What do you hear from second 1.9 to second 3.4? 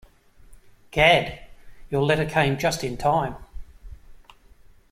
your letter came just in time.